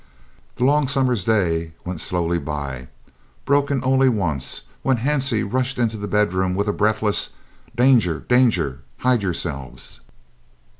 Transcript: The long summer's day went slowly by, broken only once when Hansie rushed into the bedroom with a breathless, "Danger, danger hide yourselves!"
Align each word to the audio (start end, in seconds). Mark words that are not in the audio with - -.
The 0.55 0.63
long 0.63 0.87
summer's 0.87 1.23
day 1.25 1.73
went 1.85 2.01
slowly 2.01 2.39
by, 2.39 2.87
broken 3.45 3.81
only 3.83 4.09
once 4.09 4.63
when 4.81 4.97
Hansie 4.97 5.43
rushed 5.43 5.77
into 5.77 5.95
the 5.95 6.07
bedroom 6.07 6.55
with 6.55 6.67
a 6.67 6.73
breathless, 6.73 7.33
"Danger, 7.75 8.21
danger 8.27 8.81
hide 8.97 9.21
yourselves!" 9.21 10.01